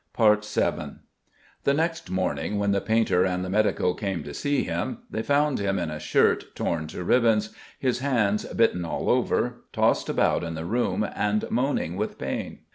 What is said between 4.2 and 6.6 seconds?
to see him, they found him in a shirt